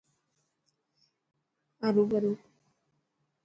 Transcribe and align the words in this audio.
هرو 1.83 2.03
برو. 2.11 2.31